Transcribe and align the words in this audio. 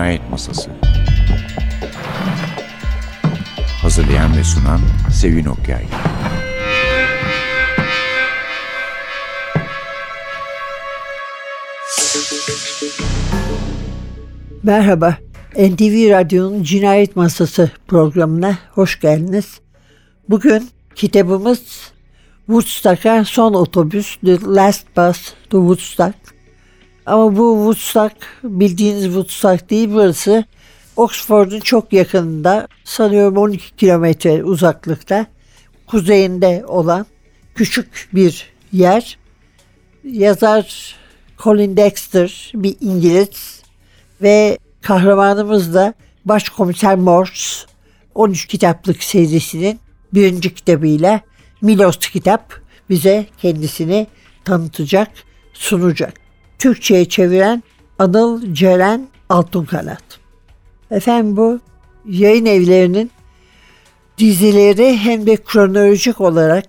Cinayet 0.00 0.30
Masası 0.30 0.70
Hazırlayan 3.82 4.36
ve 4.36 4.44
sunan 4.44 4.80
Sevin 5.12 5.44
Okyay 5.44 5.84
Merhaba, 14.62 15.16
NTV 15.56 16.10
Radyo'nun 16.10 16.62
Cinayet 16.62 17.16
Masası 17.16 17.70
programına 17.88 18.58
hoş 18.70 19.00
geldiniz. 19.00 19.60
Bugün 20.28 20.68
kitabımız 20.94 21.92
Woodstock'a 22.46 23.24
son 23.24 23.54
otobüs, 23.54 24.16
The 24.16 24.38
Last 24.40 24.96
Bus 24.96 25.34
to 25.50 25.58
Woodstock. 25.58 26.39
Ama 27.10 27.36
bu 27.36 27.54
Woodstock 27.56 28.14
bildiğiniz 28.44 29.04
Woodstock 29.04 29.70
değil 29.70 29.88
burası. 29.92 30.44
Oxford'un 30.96 31.60
çok 31.60 31.92
yakınında 31.92 32.68
sanıyorum 32.84 33.36
12 33.36 33.76
kilometre 33.76 34.44
uzaklıkta 34.44 35.26
kuzeyinde 35.86 36.64
olan 36.66 37.06
küçük 37.54 38.08
bir 38.14 38.52
yer. 38.72 39.18
Yazar 40.04 40.96
Colin 41.38 41.76
Dexter 41.76 42.52
bir 42.54 42.76
İngiliz 42.80 43.62
ve 44.22 44.58
kahramanımız 44.82 45.74
da 45.74 45.94
Başkomiser 46.24 46.96
Morse 46.96 47.66
13 48.14 48.46
kitaplık 48.46 49.02
serisinin 49.02 49.80
birinci 50.14 50.54
kitabıyla 50.54 51.20
Milos 51.60 51.98
kitap 51.98 52.60
bize 52.90 53.26
kendisini 53.42 54.06
tanıtacak, 54.44 55.08
sunacak. 55.52 56.19
Türkçe'ye 56.60 57.04
çeviren 57.04 57.62
Anıl 57.98 58.54
Ceren 58.54 59.08
Altunkanat. 59.28 60.02
Efendim 60.90 61.36
bu 61.36 61.60
yayın 62.08 62.46
evlerinin 62.46 63.10
dizileri 64.18 64.96
hem 64.96 65.26
de 65.26 65.36
kronolojik 65.36 66.20
olarak 66.20 66.64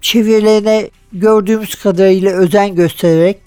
çevirilerine 0.00 0.90
gördüğümüz 1.12 1.74
kadarıyla 1.74 2.32
özen 2.32 2.74
göstererek 2.74 3.38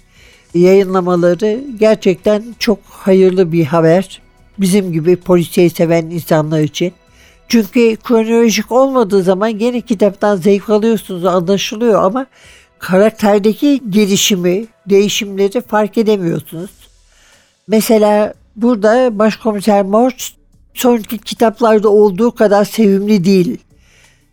yayınlamaları 0.53 1.63
gerçekten 1.80 2.44
çok 2.59 2.80
hayırlı 2.89 3.52
bir 3.52 3.66
haber. 3.66 4.22
Bizim 4.58 4.91
gibi 4.91 5.16
polisiye 5.16 5.69
seven 5.69 6.06
insanlar 6.06 6.59
için. 6.59 6.94
Çünkü 7.47 7.95
kronolojik 7.95 8.72
olmadığı 8.72 9.23
zaman 9.23 9.58
gene 9.58 9.81
kitaptan 9.81 10.36
zevk 10.36 10.69
alıyorsunuz 10.69 11.25
anlaşılıyor 11.25 12.03
ama 12.03 12.25
karakterdeki 12.79 13.81
gelişimi, 13.89 14.65
değişimleri 14.89 15.61
fark 15.61 15.97
edemiyorsunuz. 15.97 16.71
Mesela 17.67 18.33
burada 18.55 19.19
Başkomiser 19.19 19.83
Morse 19.83 20.33
sonraki 20.73 21.17
kitaplarda 21.17 21.89
olduğu 21.89 22.31
kadar 22.31 22.65
sevimli 22.65 23.25
değil. 23.25 23.57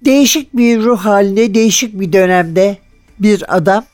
Değişik 0.05 0.57
bir 0.57 0.83
ruh 0.83 0.99
halinde, 0.99 1.55
değişik 1.55 2.01
bir 2.01 2.13
dönemde 2.13 2.77
bir 3.19 3.57
adam. 3.57 3.85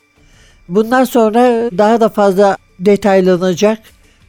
Bundan 0.69 1.03
sonra 1.03 1.41
daha 1.77 2.01
da 2.01 2.09
fazla 2.09 2.57
detaylanacak, 2.79 3.79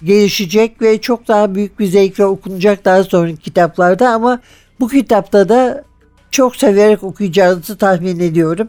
gelişecek 0.04 0.82
ve 0.82 1.00
çok 1.00 1.28
daha 1.28 1.54
büyük 1.54 1.78
bir 1.78 1.86
zevkle 1.86 2.24
okunacak 2.24 2.84
daha 2.84 3.04
sonraki 3.04 3.36
kitaplarda 3.36 4.10
ama 4.10 4.40
bu 4.80 4.88
kitapta 4.88 5.48
da 5.48 5.84
çok 6.30 6.56
severek 6.56 7.02
okuyacağınızı 7.02 7.78
tahmin 7.78 8.20
ediyorum. 8.20 8.68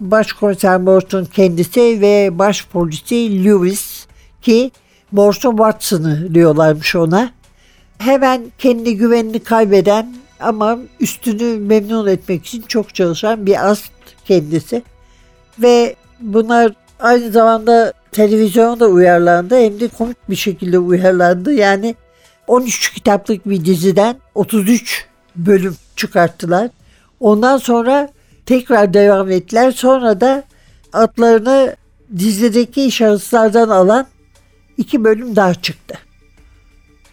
Başkomiser 0.00 0.80
Morton 0.80 1.24
kendisi 1.24 2.00
ve 2.00 2.38
baş 2.38 2.66
polisi 2.66 3.44
Lewis 3.44 4.06
ki 4.42 4.70
Morton 5.12 5.50
Watson'ı 5.50 6.34
diyorlarmış 6.34 6.96
ona. 6.96 7.30
Hemen 7.98 8.42
kendi 8.58 8.96
güvenini 8.96 9.40
kaybeden 9.40 10.14
ama 10.40 10.78
üstünü 11.00 11.58
memnun 11.58 12.06
etmek 12.06 12.46
için 12.46 12.62
çok 12.62 12.94
çalışan 12.94 13.46
bir 13.46 13.70
ast 13.70 13.92
kendisi. 14.24 14.82
Ve 15.58 15.96
bunlar 16.20 16.72
aynı 17.00 17.30
zamanda 17.30 17.92
televizyonda 18.12 18.86
uyarlandı 18.86 19.58
hem 19.58 19.80
de 19.80 19.88
komik 19.88 20.30
bir 20.30 20.36
şekilde 20.36 20.78
uyarlandı. 20.78 21.52
Yani 21.52 21.94
13 22.46 22.92
kitaplık 22.92 23.48
bir 23.48 23.64
diziden 23.64 24.16
33 24.34 25.06
bölüm 25.36 25.76
çıkarttılar. 25.96 26.70
Ondan 27.20 27.56
sonra 27.56 28.08
tekrar 28.50 28.94
devam 28.94 29.30
ettiler. 29.30 29.72
Sonra 29.72 30.20
da 30.20 30.44
adlarını 30.92 31.76
dizideki 32.18 32.90
şahıslardan 32.90 33.68
alan 33.68 34.06
iki 34.76 35.04
bölüm 35.04 35.36
daha 35.36 35.54
çıktı. 35.54 35.94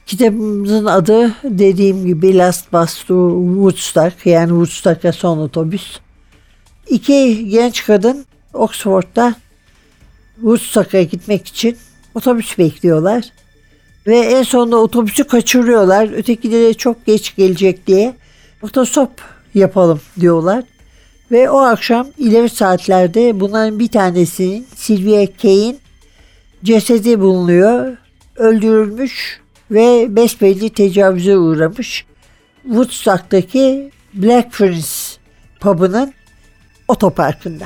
Kitabımızın 0.05 0.85
adı 0.85 1.33
dediğim 1.43 2.05
gibi 2.05 2.37
Last 2.37 2.73
Bus 2.73 3.03
to 3.03 3.43
Woodstock 3.53 4.25
yani 4.25 4.49
Woodstock'a 4.49 5.11
son 5.11 5.37
otobüs. 5.37 5.99
İki 6.87 7.49
genç 7.49 7.85
kadın 7.85 8.25
Oxford'da 8.53 9.35
Woodstock'a 10.35 11.01
gitmek 11.01 11.47
için 11.47 11.77
otobüs 12.15 12.57
bekliyorlar. 12.57 13.25
Ve 14.07 14.17
en 14.17 14.43
sonunda 14.43 14.77
otobüsü 14.77 15.23
kaçırıyorlar. 15.23 16.09
Ötekileri 16.13 16.75
çok 16.75 17.05
geç 17.05 17.35
gelecek 17.35 17.87
diye 17.87 18.15
otostop 18.61 19.11
yapalım 19.53 20.01
diyorlar. 20.19 20.63
Ve 21.31 21.49
o 21.49 21.57
akşam 21.57 22.07
ileri 22.17 22.49
saatlerde 22.49 23.39
bunların 23.39 23.79
bir 23.79 23.87
tanesinin 23.87 24.67
Sylvia 24.75 25.27
Kay'in 25.41 25.79
cesedi 26.63 27.19
bulunuyor. 27.19 27.97
Öldürülmüş 28.35 29.41
ve 29.71 30.15
besbelli 30.15 30.69
tecavüze 30.69 31.37
uğramış. 31.37 32.05
Woodstock'taki 32.63 33.91
Black 34.13 34.51
Prince 34.51 34.87
pub'ının 35.59 36.13
otoparkında. 36.87 37.65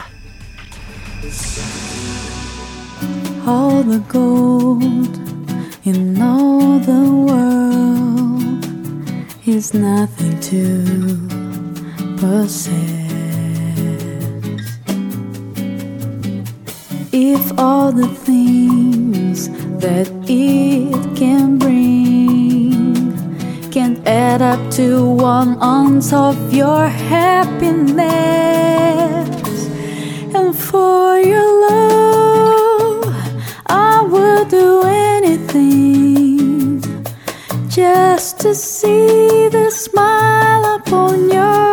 All 3.48 3.84
the 3.84 4.00
gold 4.14 5.16
in 5.86 6.20
all 6.22 6.80
the 6.80 7.06
world 7.28 8.64
is 9.46 9.74
nothing 9.74 10.40
to 10.42 10.58
possess. 12.22 13.11
If 17.14 17.60
all 17.60 17.92
the 17.92 18.08
things 18.08 19.50
that 19.82 20.10
it 20.30 21.18
can 21.18 21.58
bring 21.58 23.12
can 23.70 24.02
add 24.08 24.42
up 24.42 24.72
to 24.76 25.06
one 25.06 25.62
ounce 25.62 26.14
of 26.14 26.54
your 26.54 26.88
happiness, 26.88 28.08
and 30.34 30.56
for 30.56 31.20
your 31.20 31.70
love, 31.70 33.14
I 33.68 34.02
would 34.04 34.48
do 34.48 34.84
anything 34.84 36.82
just 37.68 38.40
to 38.40 38.56
see 38.56 39.50
the 39.50 39.70
smile 39.70 40.76
upon 40.76 41.30
your 41.30 41.71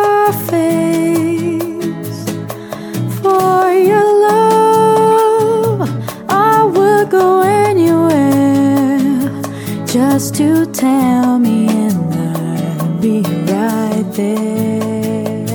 just 10.19 10.35
to 10.35 10.65
tell 10.73 11.39
me, 11.39 11.69
and 11.69 12.13
I'll 12.13 12.99
be 12.99 13.21
right 13.53 14.05
there. 14.11 15.45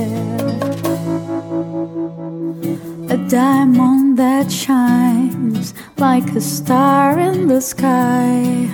A 3.11 3.17
diamond 3.29 4.17
that 4.17 4.51
shines 4.51 5.75
like 5.97 6.27
a 6.35 6.41
star 6.41 7.19
in 7.19 7.47
the 7.47 7.61
sky 7.61 8.67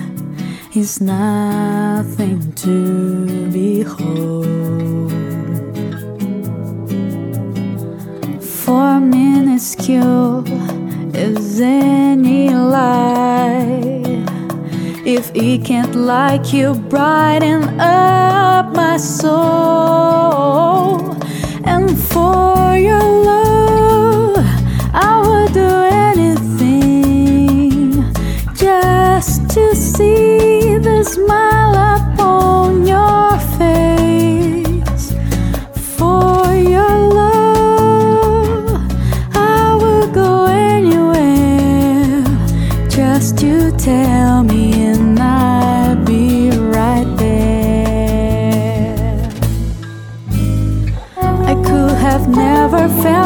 is 0.74 1.02
nothing 1.02 2.40
to 2.64 3.50
behold. 3.52 5.12
For 8.40 8.98
minuscule 8.98 10.42
is 11.14 11.60
any 11.60 12.48
lie. 12.48 14.01
If 15.04 15.32
it 15.34 15.64
can't 15.64 15.96
like 15.96 16.52
you, 16.52 16.74
brighten 16.74 17.80
up 17.80 18.72
my 18.72 18.96
soul. 18.96 19.32
And 21.64 21.98
for 21.98 22.76
your 22.76 23.02
love, 23.02 24.36
I 24.94 25.20
would 25.26 25.52
do 25.52 25.68
anything 26.08 27.02
just 28.54 29.50
to 29.50 29.74
see 29.74 30.78
the 30.78 31.02
smile 31.02 31.74
upon 31.96 32.86
your 32.86 33.40
face. 33.58 35.12
For 35.98 36.54
your 36.54 36.96
love, 37.20 38.70
I 39.34 39.74
will 39.74 40.06
go 40.12 40.44
anywhere 40.46 42.22
just 42.88 43.36
to 43.38 43.72
tell 43.72 44.31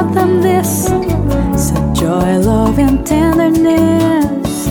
felt 0.07 0.15
them 0.15 0.43
this. 0.43 0.87
Such 1.69 1.99
joy, 1.99 2.39
love, 2.39 2.79
and 2.79 3.07
tenderness 3.07 4.67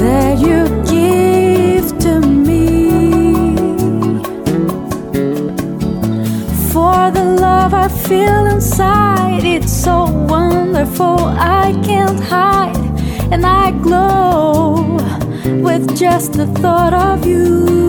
that 0.00 0.38
you 0.38 0.66
give 0.84 1.98
to 1.98 2.20
me. 2.20 3.56
For 6.72 7.10
the 7.10 7.36
love 7.40 7.74
I 7.74 7.88
feel 7.88 8.46
inside, 8.46 9.44
it's 9.44 9.72
so 9.72 10.04
wonderful, 10.04 11.18
I 11.28 11.78
can't 11.84 12.20
hide, 12.20 12.76
and 13.32 13.44
I 13.44 13.70
glow 13.70 14.96
with 15.62 15.96
just 15.96 16.32
the 16.32 16.46
thought 16.46 16.94
of 16.94 17.26
you. 17.26 17.85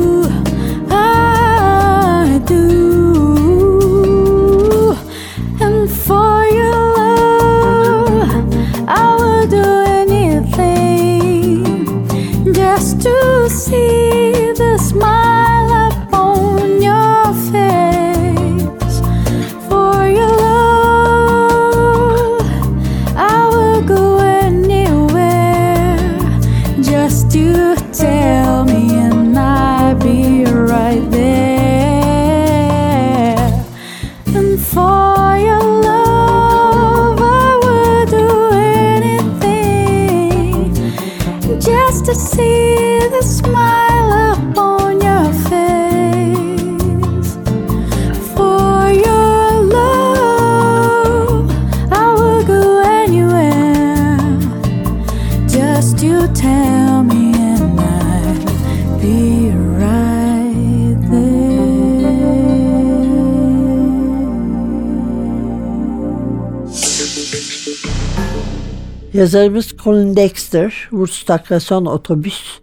Yazarımız 69.17 69.73
Colin 69.83 70.15
Dexter, 70.15 70.73
Woodstock'a 70.89 71.59
son 71.59 71.85
otobüs. 71.85 72.59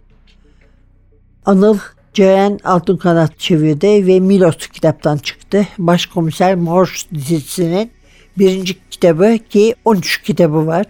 Anıl 1.45 1.77
Ceren 2.13 2.59
Altınkanat 2.63 3.39
çevirdi 3.39 4.07
ve 4.07 4.19
Milos 4.19 4.57
kitaptan 4.57 5.17
çıktı. 5.17 5.67
Başkomiser 5.77 6.55
Morse 6.55 7.09
dizisinin 7.15 7.91
birinci 8.37 8.89
kitabı 8.89 9.37
ki 9.49 9.75
13 9.85 10.21
kitabı 10.21 10.67
var. 10.67 10.85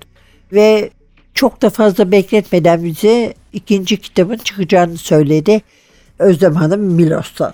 Ve 0.53 0.89
çok 1.33 1.61
da 1.61 1.69
fazla 1.69 2.11
bekletmeden 2.11 2.83
bize 2.83 3.33
ikinci 3.53 3.97
kitabın 3.97 4.37
çıkacağını 4.37 4.97
söyledi 4.97 5.61
Özlem 6.19 6.55
Hanım 6.55 6.81
Milos'tan. 6.81 7.53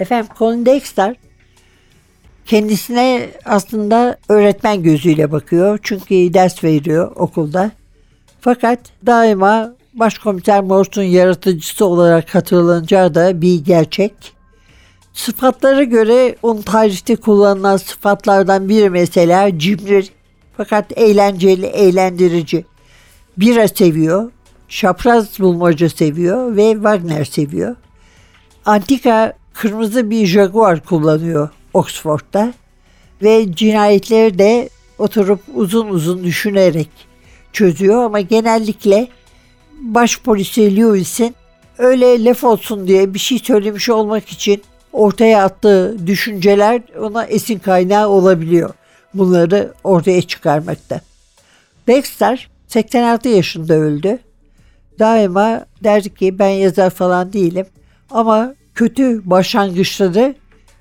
Efendim 0.00 0.32
Colin 0.38 0.66
Dexter 0.66 1.16
kendisine 2.46 3.28
aslında 3.44 4.16
öğretmen 4.28 4.82
gözüyle 4.82 5.32
bakıyor. 5.32 5.78
Çünkü 5.82 6.34
ders 6.34 6.64
veriyor 6.64 7.12
okulda. 7.16 7.70
Fakat 8.40 8.78
daima 9.06 9.72
Başkomiser 9.94 10.60
Morse'un 10.60 11.04
yaratıcısı 11.04 11.86
olarak 11.86 12.34
hatırlanacağı 12.34 13.14
da 13.14 13.40
bir 13.40 13.64
gerçek. 13.64 14.12
Sıfatlara 15.12 15.82
göre 15.82 16.36
onun 16.42 16.62
tarihte 16.62 17.16
kullanılan 17.16 17.76
sıfatlardan 17.76 18.68
biri 18.68 18.90
mesela 18.90 19.58
cimri 19.58 20.04
fakat 20.56 20.98
eğlenceli, 20.98 21.66
eğlendirici. 21.66 22.64
Bira 23.36 23.68
seviyor, 23.68 24.30
şapraz 24.68 25.40
bulmaca 25.40 25.88
seviyor 25.88 26.56
ve 26.56 26.72
Wagner 26.72 27.24
seviyor. 27.24 27.76
Antika 28.64 29.32
kırmızı 29.54 30.10
bir 30.10 30.26
Jaguar 30.26 30.84
kullanıyor 30.84 31.48
Oxford'da 31.74 32.54
ve 33.22 33.52
cinayetleri 33.52 34.38
de 34.38 34.68
oturup 34.98 35.40
uzun 35.54 35.88
uzun 35.88 36.24
düşünerek 36.24 36.88
çözüyor 37.52 38.04
ama 38.04 38.20
genellikle 38.20 39.08
baş 39.80 40.20
polisi 40.20 40.76
Lewis'in 40.76 41.34
öyle 41.78 42.24
laf 42.24 42.44
olsun 42.44 42.88
diye 42.88 43.14
bir 43.14 43.18
şey 43.18 43.38
söylemiş 43.38 43.88
olmak 43.88 44.28
için 44.28 44.62
ortaya 44.92 45.44
attığı 45.44 46.06
düşünceler 46.06 46.82
ona 47.00 47.24
esin 47.24 47.58
kaynağı 47.58 48.08
olabiliyor. 48.08 48.70
Bunları 49.14 49.72
ortaya 49.84 50.22
çıkarmakta. 50.22 51.00
Dexter 51.86 52.50
86 52.66 53.28
yaşında 53.28 53.74
öldü. 53.74 54.18
Daima 54.98 55.64
derdi 55.84 56.14
ki 56.14 56.38
ben 56.38 56.48
yazar 56.48 56.90
falan 56.90 57.32
değilim 57.32 57.66
ama 58.10 58.54
kötü 58.74 59.30
başlangıçları 59.30 60.34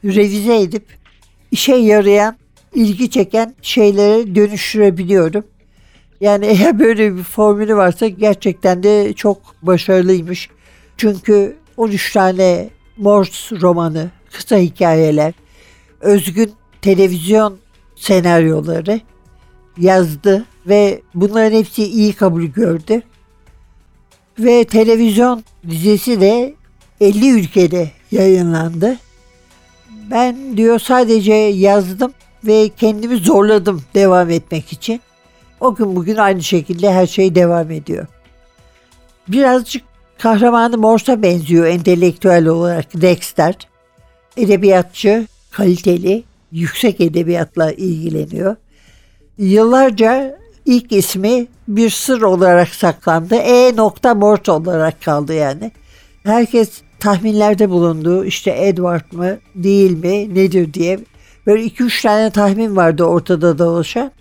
revize 0.06 0.62
edip 0.62 0.86
işe 1.52 1.76
yarayan, 1.76 2.38
ilgi 2.76 3.10
çeken 3.10 3.56
şeylere 3.62 4.36
dönüştürebiliyorum. 4.36 5.44
Yani 6.22 6.46
eğer 6.46 6.80
böyle 6.80 7.16
bir 7.18 7.24
formülü 7.24 7.76
varsa 7.76 8.08
gerçekten 8.08 8.84
de 8.84 9.14
çok 9.14 9.38
başarılıymış. 9.62 10.50
Çünkü 10.98 11.56
13 11.78 12.14
tane 12.14 12.70
Morse 12.98 13.56
romanı, 13.62 14.10
kısa 14.32 14.58
hikayeler, 14.58 15.34
özgün 16.02 16.52
televizyon 16.82 17.58
senaryoları 17.96 19.02
yazdı 19.78 20.46
ve 20.68 21.02
bunların 21.16 21.58
hepsi 21.58 21.84
iyi 21.84 22.14
kabul 22.14 22.44
gördü. 22.44 23.02
Ve 24.40 24.64
televizyon 24.64 25.44
dizisi 25.70 26.22
de 26.22 26.54
50 27.02 27.30
ülkede 27.30 27.92
yayınlandı. 28.12 28.98
Ben 30.10 30.58
diyor 30.58 30.80
sadece 30.80 31.34
yazdım 31.34 32.14
ve 32.44 32.70
kendimi 32.78 33.18
zorladım 33.18 33.84
devam 33.96 34.30
etmek 34.30 34.74
için. 34.74 35.02
O 35.60 35.76
gün 35.76 35.96
bugün 35.96 36.16
aynı 36.16 36.44
şekilde 36.44 36.94
her 36.94 37.08
şey 37.08 37.36
devam 37.36 37.72
ediyor. 37.72 38.08
Birazcık 39.28 39.84
kahramanı 40.18 40.78
Morse'a 40.78 41.22
benziyor 41.22 41.66
entelektüel 41.66 42.48
olarak 42.48 43.02
Dexter. 43.02 43.56
Edebiyatçı, 44.38 45.28
kaliteli, 45.52 46.24
yüksek 46.52 47.02
edebiyatla 47.02 47.72
ilgileniyor. 47.72 48.56
Yıllarca 49.38 50.40
ilk 50.66 50.92
ismi 50.92 51.48
bir 51.68 51.90
sır 51.90 52.22
olarak 52.22 52.70
saklandı. 52.70 53.36
E 53.36 53.72
Morse 54.16 54.52
olarak 54.52 55.02
kaldı 55.02 55.34
yani. 55.34 55.72
Herkes 56.24 56.82
tahminlerde 57.02 57.70
bulundu. 57.70 58.26
İşte 58.26 58.68
Edward 58.68 59.12
mı 59.12 59.38
değil 59.56 59.92
mi 59.92 60.36
nedir 60.36 60.74
diye. 60.74 61.00
Böyle 61.48 61.64
iki 61.64 61.84
üç 61.84 62.02
tane 62.02 62.30
tahmin 62.30 62.76
vardı 62.76 63.04
ortada 63.04 63.60
dolaşan. 63.60 64.12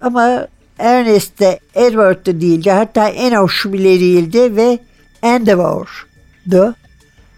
Ama 0.00 0.48
Ernest 0.78 1.40
de 1.40 1.60
Edward 1.74 2.26
da 2.26 2.40
değildi. 2.40 2.70
Hatta 2.70 3.08
Enoch 3.08 3.64
bile 3.64 4.00
değildi 4.00 4.56
ve 4.56 4.78
Endeavor'du. 5.22 6.74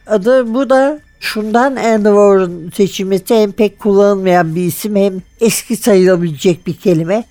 Adı 0.07 0.55
bu 0.55 0.71
da 0.71 1.01
şundan 1.21 1.77
Endeavor'un 1.77 2.71
seçilmesi 2.75 3.35
hem 3.35 3.53
pek 3.53 3.79
kullanılmayan 3.79 4.55
bir 4.55 4.65
isim 4.65 4.97
hem 4.97 5.23
eski 5.41 5.77
sayılabilecek 5.77 6.67
bir 6.67 6.75
kelime. 6.75 7.25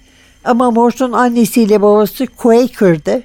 Ama 0.43 0.71
Morse'un 0.71 1.11
annesiyle 1.11 1.81
babası 1.81 2.27
Quaker'dı 2.27 3.23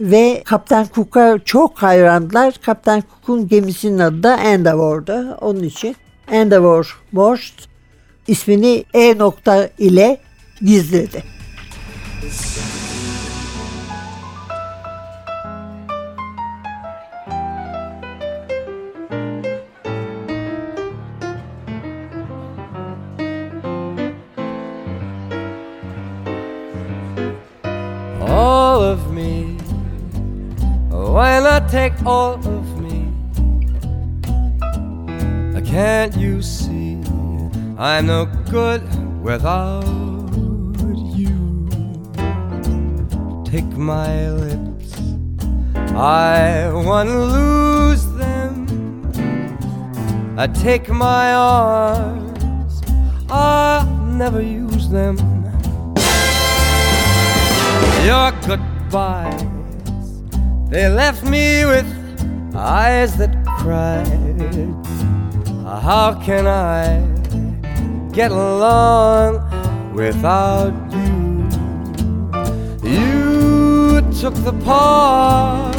ve 0.00 0.42
Kaptan 0.44 0.86
Cook'a 0.94 1.38
çok 1.44 1.78
hayrandılar. 1.82 2.54
Kaptan 2.62 3.02
Cook'un 3.10 3.48
gemisinin 3.48 3.98
adı 3.98 4.22
da 4.22 4.36
Endeavor'du. 4.36 5.38
Onun 5.40 5.62
için 5.62 5.96
Endeavor 6.30 7.00
Morse 7.12 7.52
ismini 8.26 8.84
E 8.94 9.18
nokta 9.18 9.68
ile 9.78 10.20
gizledi. 10.60 11.22
all 28.74 28.80
of 28.80 29.10
me. 29.12 29.53
Why 31.14 31.38
not 31.38 31.68
take 31.68 31.94
all 32.04 32.34
of 32.34 32.80
me? 32.80 33.06
Can't 35.64 36.16
you 36.16 36.42
see 36.42 37.00
I'm 37.78 38.06
no 38.06 38.26
good 38.50 38.82
without 39.22 39.84
you. 41.18 41.68
Take 43.44 43.70
my 43.76 44.30
lips, 44.30 45.00
I 45.94 46.70
wanna 46.72 47.18
lose 47.36 48.06
them. 48.14 48.66
I 50.36 50.48
take 50.48 50.88
my 50.88 51.32
arms, 51.32 52.82
I 53.30 53.86
never 54.18 54.42
use 54.42 54.88
them. 54.88 55.16
Your 58.04 58.32
goodbyes, 58.46 59.43
they 60.74 60.88
left 60.88 61.22
me 61.22 61.64
with 61.64 61.86
eyes 62.56 63.16
that 63.16 63.32
cried. 63.60 64.08
How 65.62 66.20
can 66.20 66.48
I 66.48 66.98
get 68.10 68.32
along 68.32 69.38
without 69.94 70.74
you? 70.90 71.46
You 72.82 74.00
took 74.20 74.34
the 74.42 74.52
part 74.64 75.76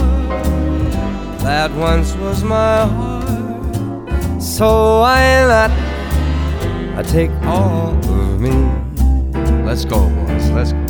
that 1.44 1.72
once 1.74 2.16
was 2.16 2.42
my 2.46 2.86
heart, 2.86 4.42
so 4.42 5.02
why 5.02 5.44
not? 5.52 5.72
I 6.98 7.04
take 7.04 7.32
all 7.44 7.92
of 7.92 8.40
me. 8.40 8.56
Let's 9.66 9.84
go, 9.84 10.08
boys. 10.08 10.50
Let's 10.52 10.72
go. 10.72 10.85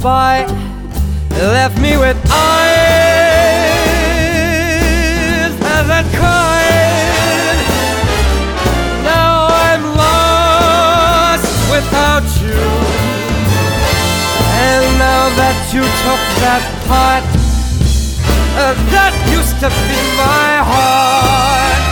Goodbye 0.00 0.46
left 1.30 1.78
me 1.78 1.96
with 1.98 2.16
eyes 2.32 2.80
that 5.60 6.06
cried. 6.16 7.60
Now 9.04 9.48
I'm 9.68 9.84
lost 10.00 11.44
without 11.70 12.24
you. 12.40 12.64
And 14.64 14.84
now 14.98 15.28
that 15.36 15.56
you 15.74 15.82
took 15.82 16.22
that 16.40 16.64
part 16.88 17.24
uh, 18.56 18.74
that 18.92 19.12
used 19.30 19.60
to 19.60 19.68
be 19.68 20.00
my 20.16 20.64
heart. 20.64 21.89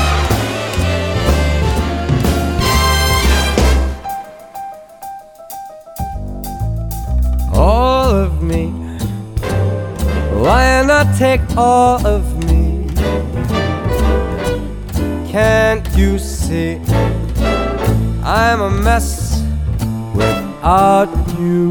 Take 11.19 11.41
all 11.57 12.05
of 12.07 12.23
me? 12.47 12.87
Can't 15.31 15.87
you 15.97 16.19
see? 16.19 16.81
I'm 18.25 18.61
a 18.61 18.71
mess 18.71 19.43
without 20.15 21.11
you. 21.39 21.69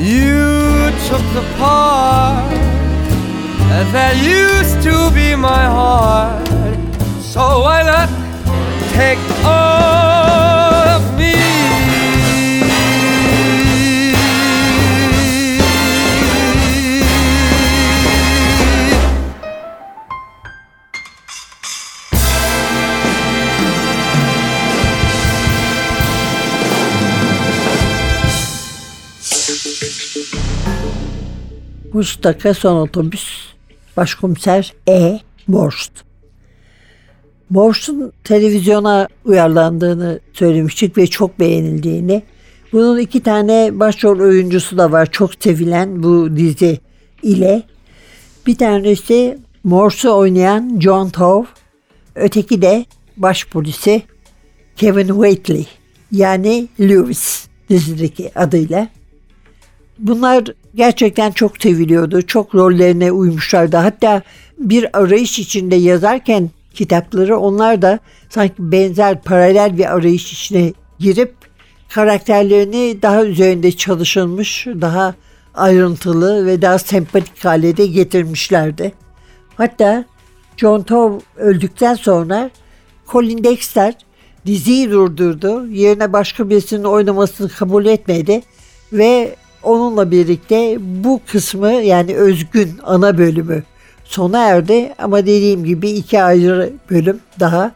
You 0.00 0.90
took 1.08 1.24
the 1.32 1.44
part 1.58 2.50
that 3.92 4.14
used 4.22 4.82
to 4.82 5.10
be 5.14 5.34
my 5.36 5.64
heart. 5.64 6.46
So 7.20 7.60
why 7.60 7.82
not 7.82 8.08
take 8.94 9.18
all 9.44 10.03
Mustaka 32.04 32.54
son 32.54 32.76
otobüs 32.76 33.24
başkomiser 33.96 34.74
E. 34.88 35.20
Morst. 35.46 35.92
Morst'un 37.50 38.12
televizyona 38.24 39.08
uyarlandığını 39.24 40.20
söylemiştik 40.32 40.98
ve 40.98 41.06
çok 41.06 41.40
beğenildiğini. 41.40 42.22
Bunun 42.72 42.98
iki 42.98 43.22
tane 43.22 43.80
başrol 43.80 44.20
oyuncusu 44.20 44.78
da 44.78 44.92
var 44.92 45.10
çok 45.10 45.30
sevilen 45.34 46.02
bu 46.02 46.36
dizi 46.36 46.80
ile. 47.22 47.62
Bir 48.46 48.58
tanesi 48.58 49.38
Morse'u 49.64 50.16
oynayan 50.16 50.80
John 50.80 51.08
Tove, 51.08 51.46
öteki 52.14 52.62
de 52.62 52.84
baş 53.16 53.46
polisi 53.46 54.02
Kevin 54.76 55.08
Whately 55.08 55.66
yani 56.12 56.68
Lewis 56.80 57.46
dizideki 57.70 58.38
adıyla. 58.38 58.88
Bunlar 59.98 60.44
gerçekten 60.74 61.30
çok 61.30 61.62
seviliyordu. 61.62 62.22
Çok 62.22 62.54
rollerine 62.54 63.12
uymuşlardı. 63.12 63.76
Hatta 63.76 64.22
bir 64.58 64.98
arayış 64.98 65.38
içinde 65.38 65.76
yazarken 65.76 66.50
kitapları 66.74 67.38
onlar 67.38 67.82
da 67.82 67.98
sanki 68.28 68.54
benzer 68.58 69.22
paralel 69.22 69.78
bir 69.78 69.94
arayış 69.94 70.32
içine 70.32 70.72
girip 70.98 71.34
karakterlerini 71.88 73.02
daha 73.02 73.24
üzerinde 73.24 73.72
çalışılmış, 73.72 74.66
daha 74.66 75.14
ayrıntılı 75.54 76.46
ve 76.46 76.62
daha 76.62 76.78
sempatik 76.78 77.44
hale 77.44 77.76
de 77.76 77.86
getirmişlerdi. 77.86 78.92
Hatta 79.56 80.04
John 80.56 80.82
Tove 80.82 81.18
öldükten 81.36 81.94
sonra 81.94 82.50
Colin 83.12 83.44
Dexter 83.44 83.94
diziyi 84.46 84.90
durdurdu. 84.90 85.66
Yerine 85.66 86.12
başka 86.12 86.50
birisinin 86.50 86.84
oynamasını 86.84 87.48
kabul 87.48 87.86
etmedi 87.86 88.42
ve 88.92 89.36
onunla 89.64 90.10
birlikte 90.10 90.76
bu 90.80 91.20
kısmı 91.26 91.72
yani 91.72 92.16
özgün 92.16 92.70
ana 92.82 93.18
bölümü 93.18 93.62
sona 94.04 94.38
erdi 94.38 94.94
ama 94.98 95.18
dediğim 95.18 95.64
gibi 95.64 95.90
iki 95.90 96.22
ayrı 96.22 96.72
bölüm 96.90 97.20
daha 97.40 97.72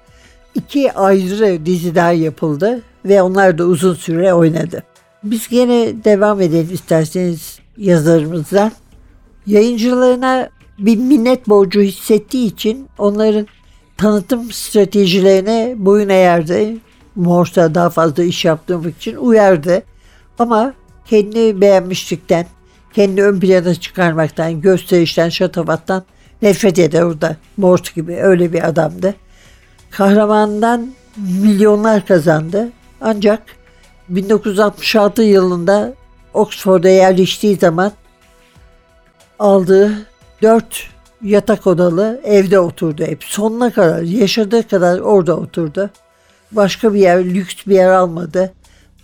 iki 0.55 0.93
ayrı 0.93 1.67
dizi 1.67 1.95
daha 1.95 2.13
yapıldı 2.13 2.83
ve 3.05 3.23
onlar 3.23 3.59
da 3.59 3.65
uzun 3.65 3.95
süre 3.95 4.35
oynadı. 4.35 4.83
Biz 5.25 5.49
gene 5.49 6.05
devam 6.05 6.41
edelim 6.41 6.69
isterseniz 6.73 7.59
yazarımızdan. 7.77 8.73
Yayıncılarına 9.47 10.49
bir 10.79 10.97
minnet 10.97 11.49
borcu 11.49 11.81
hissettiği 11.81 12.47
için 12.47 12.89
onların 12.99 13.47
tanıtım 13.97 14.53
stratejilerine 14.53 15.75
boyun 15.79 16.09
eğerdi. 16.09 16.77
Morse'a 17.15 17.75
daha 17.75 17.91
fazla 17.91 18.23
iş 18.23 18.45
yaptırmak 18.45 18.97
için 18.97 19.17
uyardı. 19.17 19.83
Ama 20.39 20.75
kendi 21.09 21.61
beğenmişlikten, 21.61 22.47
kendi 22.95 23.23
ön 23.23 23.41
plana 23.41 23.75
çıkarmaktan, 23.75 24.61
gösterişten, 24.61 25.29
şatafattan 25.29 26.05
nefret 26.43 26.79
eder 26.79 27.03
orada. 27.03 27.37
Morse 27.57 27.93
gibi 27.95 28.17
öyle 28.17 28.53
bir 28.53 28.69
adamdı. 28.69 29.15
Kahramandan 29.91 30.93
milyonlar 31.17 32.07
kazandı. 32.07 32.69
Ancak 33.01 33.43
1966 34.09 35.23
yılında 35.23 35.95
Oxford'a 36.35 36.89
yerleştiği 36.89 37.57
zaman 37.57 37.93
aldığı 39.39 40.07
dört 40.43 40.89
yatak 41.23 41.67
odalı 41.67 42.21
evde 42.25 42.59
oturdu 42.59 43.05
hep. 43.05 43.25
Sonuna 43.25 43.73
kadar, 43.73 44.03
yaşadığı 44.03 44.69
kadar 44.69 44.99
orada 44.99 45.37
oturdu. 45.37 45.91
Başka 46.53 46.95
bir 46.95 47.01
yer, 47.01 47.25
lüks 47.25 47.67
bir 47.67 47.75
yer 47.75 47.91
almadı. 47.91 48.53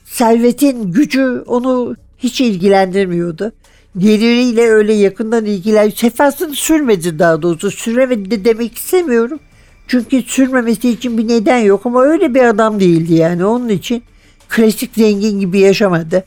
Servetin 0.04 0.92
gücü 0.92 1.44
onu 1.46 1.96
hiç 2.18 2.40
ilgilendirmiyordu. 2.40 3.52
Geliriyle 3.98 4.62
öyle 4.62 4.92
yakından 4.92 5.44
ilgilen, 5.44 5.90
sefasını 5.90 6.54
sürmedi 6.54 7.18
daha 7.18 7.42
doğrusu. 7.42 7.70
Süremedi 7.70 8.30
de 8.30 8.44
demek 8.44 8.76
istemiyorum. 8.76 9.40
Çünkü 9.88 10.22
sürmemesi 10.22 10.90
için 10.90 11.18
bir 11.18 11.28
neden 11.28 11.58
yok 11.58 11.86
ama 11.86 12.02
öyle 12.02 12.34
bir 12.34 12.42
adam 12.42 12.80
değildi 12.80 13.14
yani. 13.14 13.44
Onun 13.44 13.68
için 13.68 14.02
klasik 14.48 14.94
zengin 14.94 15.40
gibi 15.40 15.58
yaşamadı. 15.58 16.24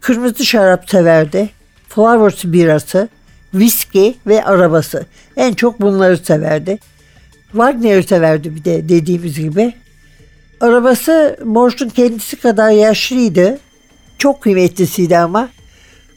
Kırmızı 0.00 0.44
şarap 0.44 0.90
severdi. 0.90 1.50
Flowers 1.88 2.44
birası, 2.44 3.08
viski 3.54 4.14
ve 4.26 4.44
arabası. 4.44 5.06
En 5.36 5.54
çok 5.54 5.80
bunları 5.80 6.18
severdi. 6.18 6.78
Wagner 7.52 8.02
severdi 8.02 8.54
bir 8.54 8.64
de 8.64 8.88
dediğimiz 8.88 9.40
gibi. 9.40 9.74
Arabası 10.64 11.36
Morse'un 11.44 11.88
kendisi 11.88 12.36
kadar 12.36 12.70
yaşlıydı. 12.70 13.58
Çok 14.18 14.40
kıymetlisiydi 14.40 15.18
ama. 15.18 15.48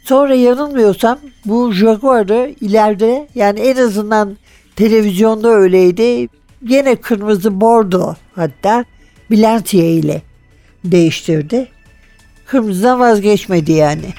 Sonra 0.04 0.36
yanılmıyorsam 0.36 1.20
bu 1.46 1.72
Jaguar'ı 1.72 2.56
ileride 2.62 3.28
yani 3.36 3.60
en 3.60 3.76
azından 3.76 4.38
televizyonda 4.76 5.50
öyleydi. 5.50 6.28
Gene 6.64 6.96
kırmızı 6.96 7.62
bordo 7.62 8.16
hatta 8.36 8.86
Blantier 9.32 9.90
ile 9.90 10.22
değiştirdi. 10.86 11.68
Kırmızıdan 12.46 13.00
vazgeçmedi 13.00 13.72
yani. 13.72 14.14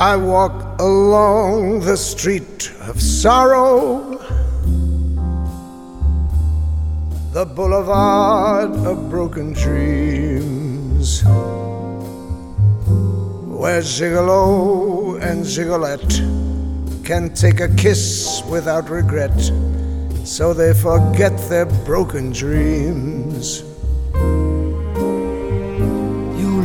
I 0.00 0.16
walk 0.16 0.80
along 0.80 1.80
the 1.80 1.94
street 1.94 2.72
of 2.80 3.02
sorrow, 3.02 4.16
the 7.34 7.44
boulevard 7.44 8.70
of 8.86 9.10
broken 9.10 9.52
dreams, 9.52 11.22
where 13.60 13.82
Gigolo 13.82 15.20
and 15.20 15.44
Gigolette 15.44 17.04
can 17.04 17.34
take 17.34 17.60
a 17.60 17.68
kiss 17.68 18.42
without 18.48 18.88
regret, 18.88 19.38
so 20.24 20.54
they 20.54 20.72
forget 20.72 21.36
their 21.50 21.66
broken 21.84 22.32
dreams. 22.32 23.69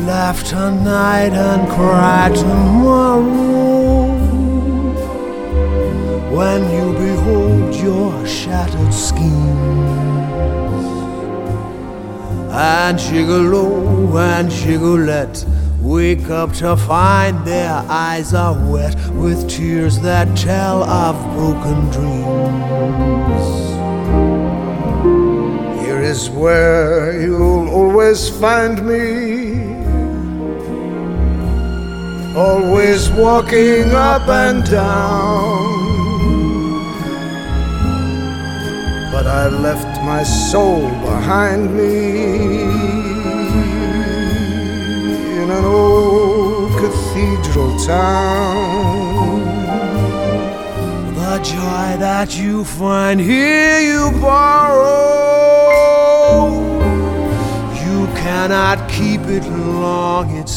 Laugh 0.05 0.43
tonight 0.43 1.33
and 1.33 1.67
cry 1.67 2.31
tomorrow 2.35 3.23
when 6.29 6.61
you 6.75 6.93
behold 6.93 7.73
your 7.75 8.27
shattered 8.27 8.93
schemes. 8.93 9.25
And 12.51 12.99
Gigolo 12.99 14.15
and 14.21 14.51
Gigolette 14.51 15.43
wake 15.81 16.29
up 16.29 16.53
to 16.53 16.77
find 16.77 17.43
their 17.45 17.73
eyes 17.89 18.33
are 18.35 18.55
wet 18.69 18.95
with 19.13 19.49
tears 19.49 19.99
that 20.01 20.37
tell 20.37 20.83
of 20.83 21.15
broken 21.33 21.89
dreams. 21.89 23.45
Here 25.81 25.99
is 25.99 26.29
where 26.29 27.19
you'll 27.19 27.69
always 27.69 28.29
find 28.29 28.85
me. 28.85 29.34
Always 32.35 33.09
walking 33.11 33.91
up 33.91 34.27
and 34.27 34.61
down. 34.69 35.85
But 39.09 39.25
I 39.25 39.47
left 39.47 40.01
my 40.03 40.21
soul 40.23 40.89
behind 40.99 41.73
me 41.73 42.63
in 45.39 45.49
an 45.49 45.63
old 45.63 46.71
cathedral 46.73 47.79
town. 47.85 49.39
The 51.15 51.39
joy 51.41 51.97
that 51.99 52.37
you 52.37 52.65
find 52.65 53.21
here 53.21 53.79
you 53.79 54.11
borrow. 54.19 55.05
You 57.85 58.07
cannot 58.17 58.89
keep 58.89 59.21
it 59.21 59.45
long, 59.47 60.35
it 60.35 60.49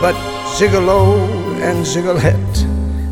But 0.00 0.14
Gigolo 0.56 1.28
and 1.60 1.84
Gigolette 1.84 2.66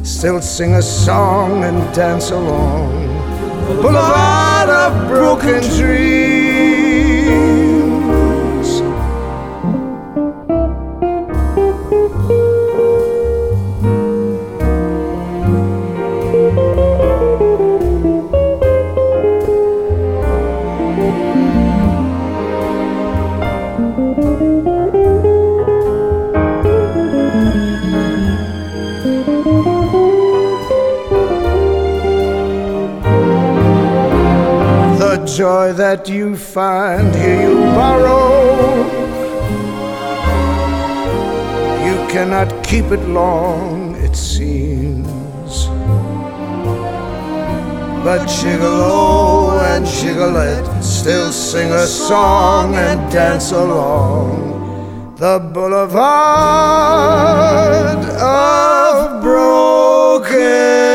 still 0.04 0.40
sing 0.40 0.74
a 0.74 0.82
song 0.82 1.64
and 1.64 1.94
dance 1.94 2.30
along 2.30 3.04
boulevard 3.82 4.68
of 4.68 5.08
broken 5.08 5.62
dreams. 5.78 6.33
The 35.24 35.30
joy 35.30 35.72
that 35.72 36.06
you 36.06 36.36
find 36.36 37.14
here 37.14 37.48
you 37.48 37.54
borrow. 37.72 38.84
You 41.86 41.96
cannot 42.12 42.62
keep 42.62 42.84
it 42.92 43.00
long, 43.08 43.94
it 44.04 44.14
seems. 44.14 45.64
But 48.04 48.28
Gigolo 48.28 49.62
and 49.72 49.86
Gigolette 49.86 50.84
still 50.84 51.32
sing 51.32 51.72
a 51.72 51.86
song 51.86 52.74
and 52.74 53.10
dance 53.10 53.50
along 53.50 55.14
the 55.16 55.38
boulevard 55.54 55.94
of 58.20 59.22
broken 59.22 60.93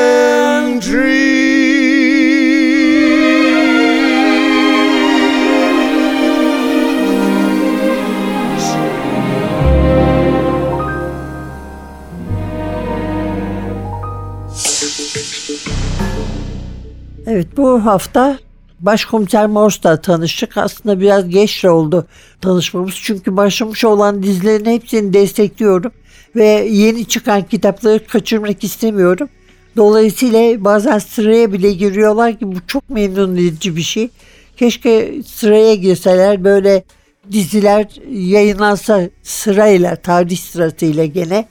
Evet 17.40 17.58
bu 17.58 17.86
hafta 17.86 18.40
Başkomiser 18.80 19.48
Morse'la 19.48 20.02
tanıştık. 20.02 20.58
Aslında 20.58 21.00
biraz 21.00 21.30
geç 21.30 21.66
oldu 21.66 22.08
tanışmamız. 22.42 22.96
Çünkü 22.96 23.38
başlamış 23.38 23.86
olan 23.86 24.24
dizilerin 24.24 24.66
hepsini 24.66 25.14
destekliyorum. 25.14 25.92
Ve 26.36 26.46
yeni 26.72 27.06
çıkan 27.06 27.42
kitapları 27.42 28.08
kaçırmak 28.08 28.64
istemiyorum. 28.64 29.30
Dolayısıyla 29.78 30.64
bazen 30.64 30.98
sıraya 31.00 31.54
bile 31.54 31.72
giriyorlar 31.72 32.40
ki 32.40 32.52
bu 32.52 32.56
çok 32.68 32.90
memnun 32.90 33.36
edici 33.36 33.76
bir 33.76 33.82
şey. 33.82 34.10
Keşke 34.58 35.14
sıraya 35.26 35.76
girseler 35.76 36.44
böyle 36.44 36.84
diziler 37.32 37.88
yayınlansa 38.12 39.10
sırayla, 39.24 39.96
tarih 39.96 40.38
sırasıyla 40.38 41.06
gene. 41.06 41.46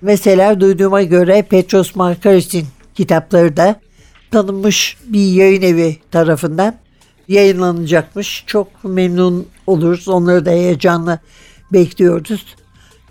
Mesela 0.00 0.60
duyduğuma 0.60 1.02
göre 1.02 1.42
Petros 1.42 1.96
Markaris'in 1.96 2.66
kitapları 2.94 3.56
da 3.56 3.80
tanınmış 4.30 4.96
bir 5.04 5.32
yayın 5.32 5.62
evi 5.62 5.96
tarafından 6.10 6.74
yayınlanacakmış. 7.28 8.44
Çok 8.46 8.84
memnun 8.84 9.46
oluruz. 9.66 10.08
Onları 10.08 10.46
da 10.46 10.50
heyecanla 10.50 11.18
bekliyoruz. 11.72 12.56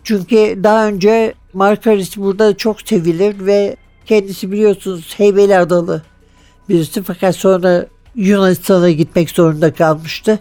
Çünkü 0.04 0.60
daha 0.64 0.88
önce 0.88 1.34
Markaris 1.54 2.18
burada 2.18 2.58
çok 2.58 2.82
sevilir 2.82 3.46
ve 3.46 3.76
kendisi 4.06 4.52
biliyorsunuz 4.52 5.14
Heybeli 5.18 5.58
Adalı 5.58 6.02
birisi 6.70 7.04
fakat 7.04 7.36
sonra 7.36 7.86
Yunanistan'a 8.16 8.90
gitmek 8.90 9.30
zorunda 9.30 9.74
kalmıştı. 9.74 10.40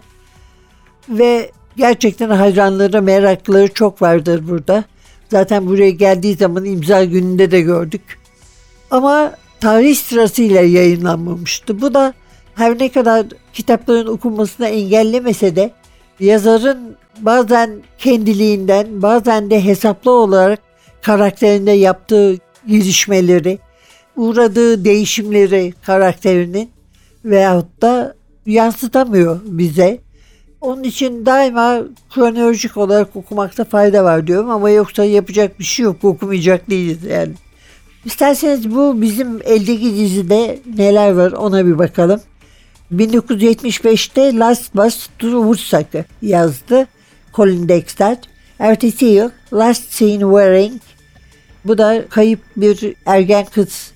Ve 1.09 1.51
gerçekten 1.77 2.29
hayranları, 2.29 3.01
meraklıları 3.01 3.73
çok 3.73 4.01
vardır 4.01 4.47
burada. 4.47 4.83
Zaten 5.31 5.67
buraya 5.67 5.89
geldiği 5.89 6.35
zaman 6.35 6.65
imza 6.65 7.03
gününde 7.03 7.51
de 7.51 7.61
gördük. 7.61 8.01
Ama 8.91 9.33
tarih 9.61 9.95
sırasıyla 9.95 10.61
yayınlanmamıştı. 10.61 11.81
Bu 11.81 11.93
da 11.93 12.13
her 12.55 12.79
ne 12.79 12.89
kadar 12.89 13.25
kitapların 13.53 14.07
okunmasını 14.07 14.67
engellemese 14.67 15.55
de 15.55 15.71
yazarın 16.19 16.95
bazen 17.21 17.69
kendiliğinden 17.97 19.01
bazen 19.01 19.49
de 19.49 19.65
hesaplı 19.65 20.11
olarak 20.11 20.59
karakterinde 21.01 21.71
yaptığı 21.71 22.37
gelişmeleri, 22.67 23.59
uğradığı 24.15 24.85
değişimleri 24.85 25.73
karakterinin 25.85 26.69
veyahut 27.25 27.81
da 27.81 28.15
yansıtamıyor 28.45 29.39
bize. 29.45 29.99
Onun 30.61 30.83
için 30.83 31.25
daima 31.25 31.81
kronolojik 32.09 32.77
olarak 32.77 33.15
okumakta 33.15 33.63
fayda 33.63 34.03
var 34.03 34.27
diyorum 34.27 34.49
ama 34.49 34.69
yoksa 34.69 35.05
yapacak 35.05 35.59
bir 35.59 35.63
şey 35.63 35.83
yok. 35.83 36.03
Okumayacak 36.03 36.69
değiliz 36.69 37.03
yani. 37.03 37.33
İsterseniz 38.05 38.75
bu 38.75 39.01
bizim 39.01 39.41
eldeki 39.43 39.95
dizide 39.95 40.59
neler 40.77 41.11
var 41.11 41.31
ona 41.31 41.65
bir 41.65 41.77
bakalım. 41.77 42.21
1975'te 42.95 44.37
Last 44.37 44.75
Bus 44.75 45.07
to 45.19 45.27
Woodstock'ı 45.27 46.05
yazdı 46.21 46.87
Colin 47.33 47.69
Dexter. 47.69 48.17
Ertesi 48.59 49.05
yıl 49.05 49.29
Last 49.53 49.91
Seen 49.91 50.19
Wearing 50.19 50.81
bu 51.65 51.77
da 51.77 52.05
kayıp 52.09 52.39
bir 52.57 52.95
ergen 53.05 53.45
kız 53.45 53.91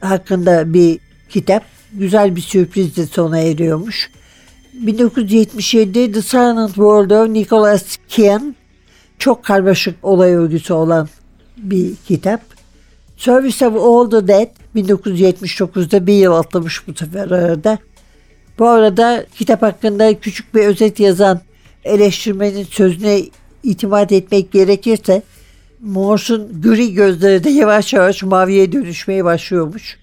hakkında 0.00 0.74
bir 0.74 0.98
kitap. 1.28 1.62
Güzel 1.92 2.36
bir 2.36 2.40
sürprizle 2.40 3.06
sona 3.06 3.38
eriyormuş. 3.38 4.10
1977 4.72 6.12
The 6.12 6.22
Silent 6.22 6.74
World 6.74 7.10
of 7.10 7.28
Nicholas 7.28 7.96
Kian 8.08 8.56
çok 9.18 9.44
karmaşık 9.44 9.94
olay 10.02 10.32
örgüsü 10.32 10.72
olan 10.72 11.08
bir 11.56 11.94
kitap. 12.08 12.55
Service 13.16 13.66
of 13.66 13.76
All 13.76 14.10
the 14.10 14.28
Dead 14.28 14.48
1979'da 14.76 16.06
bir 16.06 16.12
yıl 16.12 16.32
atlamış 16.32 16.88
bu 16.88 16.94
sefer 16.94 17.30
arada. 17.30 17.78
Bu 18.58 18.68
arada 18.68 19.26
kitap 19.34 19.62
hakkında 19.62 20.20
küçük 20.20 20.54
bir 20.54 20.66
özet 20.66 21.00
yazan 21.00 21.40
eleştirmenin 21.84 22.64
sözüne 22.64 23.20
itimat 23.62 24.12
etmek 24.12 24.52
gerekirse 24.52 25.22
Morse'un 25.80 26.62
gri 26.62 26.94
gözleri 26.94 27.44
de 27.44 27.50
yavaş 27.50 27.92
yavaş 27.92 28.22
maviye 28.22 28.72
dönüşmeye 28.72 29.24
başlıyormuş. 29.24 29.98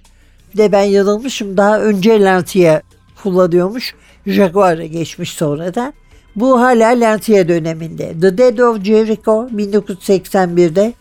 Bir 0.54 0.58
de 0.58 0.71
ben 0.71 0.84
yanılmışım 0.84 1.58
daha 1.58 1.82
önce 1.82 2.21
Lancia 2.21 2.82
kullanıyormuş. 3.23 3.95
Jaguar'a 4.28 4.86
geçmiş 4.86 5.32
sonra 5.32 5.76
da. 5.76 5.93
Bu 6.36 6.62
hala 6.62 6.99
Lancia 6.99 7.47
döneminde. 7.47 8.13
The 8.21 8.38
Dead 8.38 8.58
of 8.58 8.84
Jericho 8.84 9.47
1981'de 9.47 10.93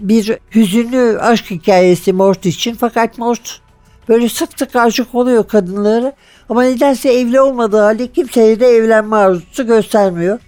bir 0.00 0.38
hüzünlü 0.54 1.18
aşk 1.20 1.50
hikayesi 1.50 2.12
Mort 2.12 2.46
için. 2.46 2.74
Fakat 2.74 3.18
Mort 3.18 3.60
böyle 4.08 4.28
sık 4.28 4.58
sık 4.58 4.76
aşık 4.76 5.14
oluyor 5.14 5.48
kadınları. 5.48 6.12
Ama 6.48 6.62
nedense 6.62 7.12
evli 7.12 7.40
olmadığı 7.40 7.80
halde 7.80 8.06
kimseye 8.06 8.60
de 8.60 8.66
evlenme 8.66 9.16
arzusu 9.16 9.66
göstermiyor. 9.66 10.38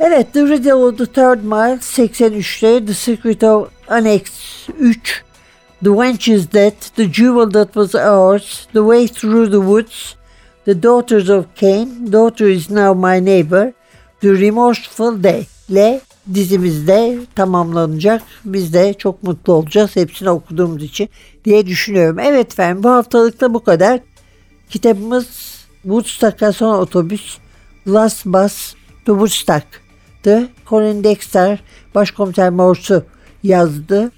Evet 0.00 0.32
The 0.32 0.48
Riddle 0.48 0.74
of 0.74 0.98
the 0.98 1.06
Third 1.06 1.42
Mile 1.42 1.78
83'te 1.80 2.86
The 2.86 2.94
Secret 2.94 3.42
of 3.42 3.68
Annex 3.88 4.22
3 4.78 5.24
The 5.84 5.90
Wench 5.90 6.28
is 6.28 6.52
Dead 6.52 6.72
The 6.96 7.12
Jewel 7.12 7.50
That 7.50 7.66
Was 7.66 7.94
Ours 7.94 8.66
The 8.72 8.80
Way 8.80 9.06
Through 9.08 9.50
the 9.50 9.60
Woods 9.60 10.14
The 10.64 10.82
Daughters 10.82 11.30
of 11.30 11.44
Cain 11.54 12.12
Daughter 12.12 12.48
is 12.48 12.70
Now 12.70 12.94
My 12.94 13.24
Neighbor 13.24 13.72
The 14.20 14.40
Remorseful 14.40 15.22
Day 15.22 15.46
ile 15.68 16.00
dizimizde 16.34 17.18
tamamlanacak. 17.34 18.22
Biz 18.44 18.74
de 18.74 18.94
çok 18.94 19.22
mutlu 19.22 19.52
olacağız 19.52 19.96
hepsini 19.96 20.30
okuduğumuz 20.30 20.82
için 20.82 21.08
diye 21.44 21.66
düşünüyorum. 21.66 22.18
Evet 22.18 22.52
efendim 22.52 22.82
bu 22.82 22.90
haftalıkta 22.90 23.54
bu 23.54 23.64
kadar. 23.64 24.00
Kitabımız 24.70 25.26
Woodstock'a 25.82 26.52
son 26.52 26.78
otobüs 26.78 27.38
Last 27.88 28.26
Bus 28.26 28.74
to 29.06 29.12
Woodstock'tı. 29.12 30.48
Colin 30.68 31.04
Dexter 31.04 31.58
başkomiser 31.94 32.50
Morse'u 32.50 33.04
yazdı. 33.42 34.12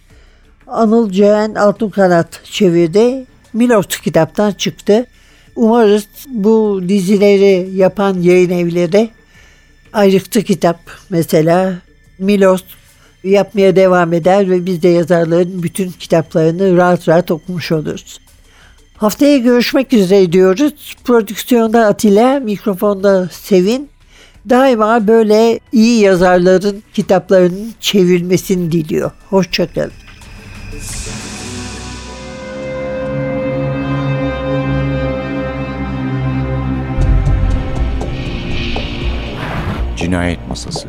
Anıl 0.67 1.11
Ceren 1.11 1.55
Altunkanat 1.55 2.45
çevirdi. 2.45 3.27
Milot 3.53 4.01
kitaptan 4.03 4.53
çıktı. 4.53 5.07
Umarız 5.57 6.09
bu 6.29 6.81
dizileri 6.89 7.71
yapan 7.77 8.21
yayın 8.21 8.51
evleri 8.51 9.11
ayrıktı 9.93 10.43
kitap 10.43 10.79
mesela 11.11 11.75
Milos 12.19 12.63
yapmaya 13.25 13.77
devam 13.77 14.13
eder 14.13 14.51
ve 14.51 14.67
biz 14.67 14.83
de 14.83 14.89
yazarların 14.89 15.63
bütün 15.63 15.91
kitaplarını 15.91 16.77
rahat 16.77 17.09
rahat 17.09 17.31
okumuş 17.31 17.73
oluruz. 17.73 18.21
Haftaya 18.97 19.39
görüşmek 19.39 19.93
üzere 19.93 20.33
diyoruz. 20.33 20.97
Prodüksiyonda 21.05 21.87
Atilla, 21.87 22.41
mikrofonda 22.41 23.29
Sevin. 23.33 23.89
Daima 24.49 25.07
böyle 25.07 25.61
iyi 25.73 26.01
yazarların 26.01 26.83
kitaplarının 26.95 27.73
çevrilmesini 27.81 28.73
diliyor. 28.73 29.11
Hoşçakalın. 29.31 29.93
Cinayet 39.97 40.49
Masası 40.49 40.89